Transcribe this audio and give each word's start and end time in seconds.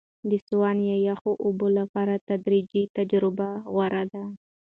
د 0.29 0.31
سونا 0.47 0.83
یا 0.89 0.97
یخو 1.09 1.31
اوبو 1.45 1.67
لپاره 1.79 2.23
تدریجي 2.29 2.83
تجربه 2.97 3.49
غوره 3.73 4.03
ده. 4.11 4.23